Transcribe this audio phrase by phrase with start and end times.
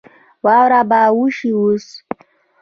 [0.45, 1.85] واوره به وشي اوس